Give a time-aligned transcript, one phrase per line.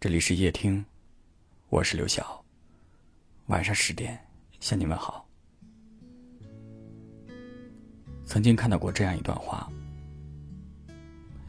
[0.00, 0.84] 这里是夜听，
[1.70, 2.44] 我是刘晓。
[3.46, 4.16] 晚上十点
[4.60, 5.26] 向你们好。
[8.24, 9.68] 曾经看到过这样一段话：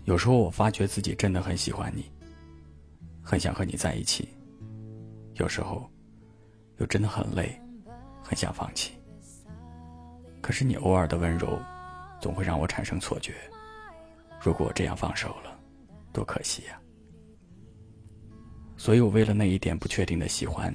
[0.05, 2.12] 有时候我发觉自己真的很喜欢你，
[3.21, 4.27] 很想和你在一起；
[5.36, 5.88] 有时候
[6.78, 7.56] 又真的很累，
[8.24, 8.94] 很想放弃。
[10.42, 11.62] 可是你偶尔的温柔，
[12.20, 13.36] 总会让我产生错觉。
[14.42, 15.56] 如果我这样放手了，
[16.12, 16.81] 多可惜呀！
[18.80, 20.73] 所以我为了那一点不确定的喜欢，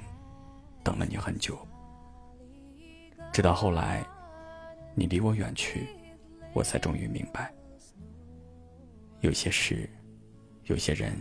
[0.83, 1.57] 等了你很久。
[3.33, 4.05] 直到后来，
[4.93, 5.87] 你离我远去，
[6.53, 7.51] 我才终于明白，
[9.21, 9.89] 有些事，
[10.65, 11.13] 有些人，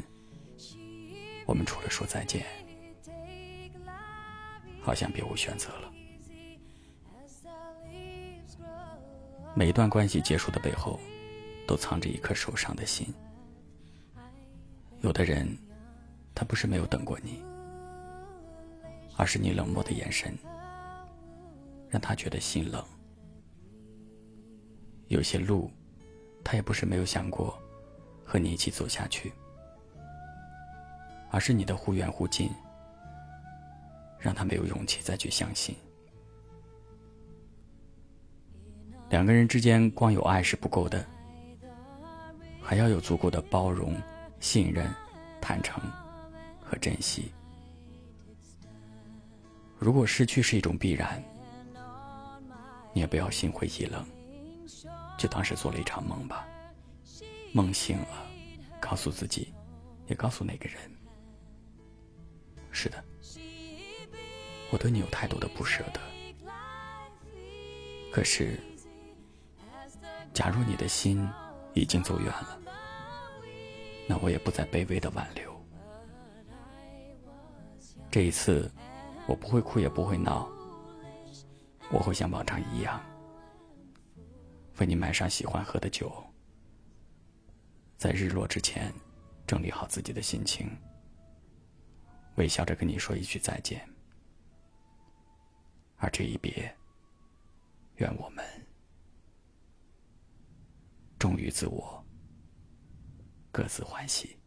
[1.46, 2.44] 我们除了说再见，
[4.82, 5.90] 好像别无选择了。
[9.54, 11.00] 每一段关系结束的背后，
[11.66, 13.06] 都藏着一颗受伤的心。
[15.00, 15.48] 有的人。
[16.34, 17.42] 他不是没有等过你，
[19.16, 20.36] 而是你冷漠的眼神，
[21.88, 22.84] 让他觉得心冷。
[25.08, 25.70] 有些路，
[26.42, 27.56] 他也不是没有想过
[28.24, 29.32] 和你一起走下去，
[31.30, 32.50] 而是你的忽远忽近，
[34.18, 35.76] 让他没有勇气再去相信。
[39.10, 41.06] 两个人之间光有爱是不够的，
[42.60, 43.94] 还要有足够的包容、
[44.40, 44.92] 信任、
[45.40, 45.80] 坦诚。
[46.64, 47.30] 和珍惜。
[49.78, 51.22] 如果失去是一种必然，
[52.92, 54.04] 你也不要心灰意冷，
[55.18, 56.48] 就当是做了一场梦吧。
[57.52, 58.26] 梦醒了，
[58.80, 59.52] 告诉自己，
[60.06, 60.90] 也告诉那个人：
[62.72, 63.04] 是的，
[64.70, 66.00] 我对你有太多的不舍得。
[68.10, 68.58] 可是，
[70.32, 71.28] 假如你的心
[71.74, 72.58] 已经走远了，
[74.08, 75.53] 那我也不再卑微的挽留。
[78.14, 78.70] 这一次，
[79.26, 80.48] 我不会哭也不会闹，
[81.90, 83.04] 我会像往常一样，
[84.78, 86.24] 为你买上喜欢喝的酒，
[87.96, 88.94] 在日落之前
[89.48, 90.70] 整理好自己的心情，
[92.36, 93.84] 微笑着跟你说一句再见。
[95.96, 96.72] 而这一别，
[97.96, 98.44] 愿我们
[101.18, 102.00] 忠于自我，
[103.50, 104.38] 各自欢喜。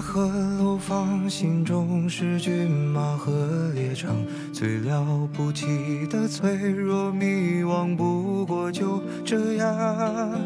[0.00, 0.26] 和
[0.58, 4.16] 楼房，心中是骏马和猎场，
[4.52, 5.66] 最了不起
[6.08, 10.40] 的脆弱迷惘，不过就这样。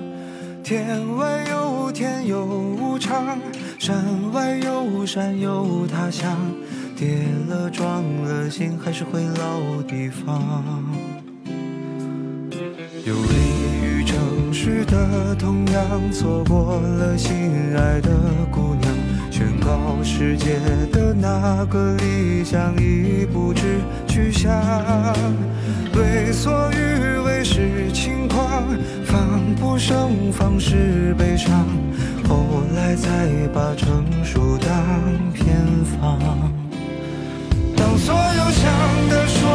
[0.65, 3.39] 天外有天有无常，
[3.79, 6.37] 山外有山有他乡，
[6.97, 10.85] 跌了撞了，心还是会老地方。
[13.07, 17.37] 游离于城市的同样，错过了心
[17.77, 18.11] 爱的
[18.51, 19.00] 姑娘。
[19.41, 20.59] 宣告世界
[20.93, 24.53] 的那个理想已不知去向，
[25.95, 28.47] 为所欲为是轻狂，
[29.07, 31.67] 防不胜防是悲伤，
[32.29, 34.69] 后来才把成熟当
[35.33, 36.19] 偏方。
[37.75, 39.49] 当所有想的、说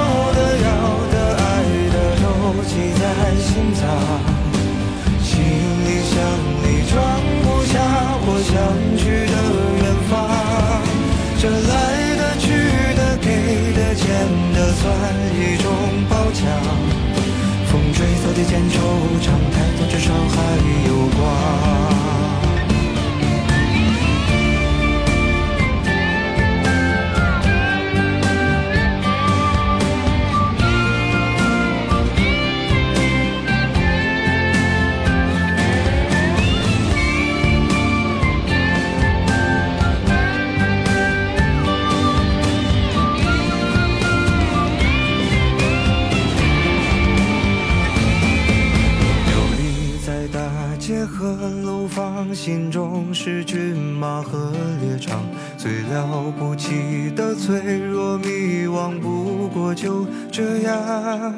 [51.05, 55.23] 和楼房心中是骏马和猎场，
[55.57, 61.33] 最了不起的脆弱迷惘，不过就这样。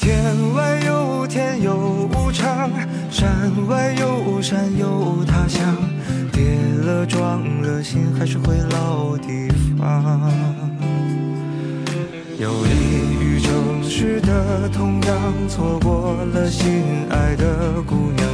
[0.00, 2.70] 天外有天有无常，
[3.10, 5.76] 山外有山有他乡。
[6.32, 9.48] 跌了撞了，心还是回老地
[9.78, 10.32] 方。
[12.38, 18.26] 游离于城市的，同样错过了心爱的姑娘。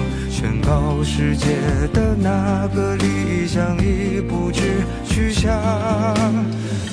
[0.47, 1.49] 宣告世界
[1.93, 4.63] 的那个理想已不知
[5.05, 5.53] 去向。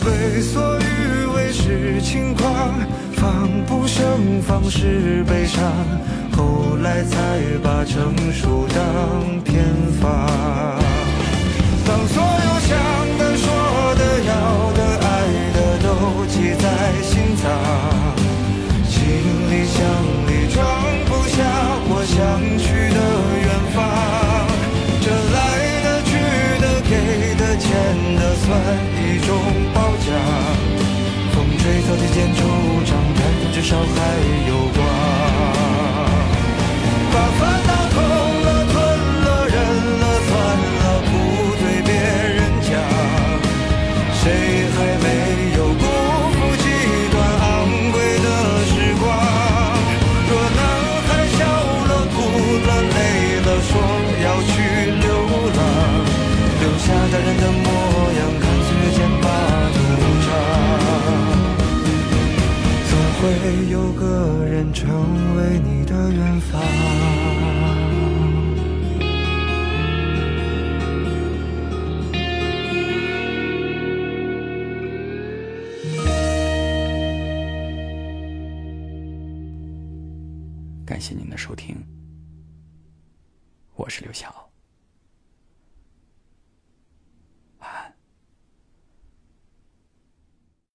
[0.04, 2.74] 为所欲为是轻狂，
[3.16, 5.72] 防不胜防是悲伤。
[6.36, 9.64] 后来才把成熟当偏
[10.02, 10.10] 方。
[11.86, 13.03] 当所有想
[27.58, 27.70] 欠
[28.16, 28.50] 的，算
[29.00, 29.30] 一种
[29.74, 30.08] 褒奖。
[31.34, 32.40] 风吹草低见惆
[32.86, 33.22] 怅，但
[33.54, 33.82] 至少还
[34.48, 34.84] 有光。
[63.96, 66.62] 个人成为你的远方。
[80.86, 81.76] 感谢您的收听，
[83.76, 84.53] 我是刘晓。